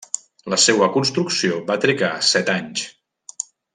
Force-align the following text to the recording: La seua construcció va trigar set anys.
La 0.53 0.57
seua 0.61 0.87
construcció 0.95 1.59
va 1.67 1.77
trigar 1.85 2.11
set 2.31 2.51
anys. 2.55 2.87